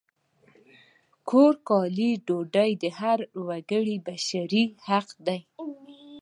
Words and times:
کور، 1.29 1.53
کالي، 1.67 2.09
ډوډۍ 2.25 2.71
د 2.83 2.85
هر 2.99 3.19
وګړي 3.47 3.97
بشري 4.07 4.63
حق 4.87 5.07
دی! 5.27 5.39